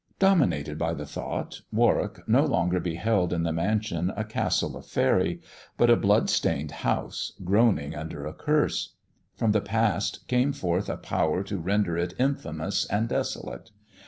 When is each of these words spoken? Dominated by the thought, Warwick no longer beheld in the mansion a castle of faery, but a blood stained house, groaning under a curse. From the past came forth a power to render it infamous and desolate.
Dominated 0.17 0.79
by 0.79 0.95
the 0.95 1.05
thought, 1.05 1.61
Warwick 1.71 2.27
no 2.27 2.43
longer 2.43 2.79
beheld 2.79 3.31
in 3.31 3.43
the 3.43 3.53
mansion 3.53 4.11
a 4.17 4.23
castle 4.23 4.75
of 4.75 4.87
faery, 4.87 5.41
but 5.77 5.91
a 5.91 5.95
blood 5.95 6.27
stained 6.27 6.71
house, 6.71 7.33
groaning 7.43 7.95
under 7.95 8.25
a 8.25 8.33
curse. 8.33 8.95
From 9.37 9.51
the 9.51 9.61
past 9.61 10.27
came 10.27 10.53
forth 10.53 10.89
a 10.89 10.97
power 10.97 11.43
to 11.43 11.59
render 11.59 11.99
it 11.99 12.15
infamous 12.17 12.87
and 12.87 13.09
desolate. 13.09 13.69